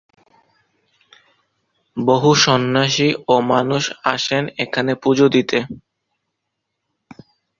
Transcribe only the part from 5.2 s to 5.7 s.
দিতে।